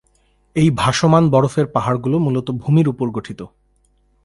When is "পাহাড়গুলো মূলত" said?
1.67-2.47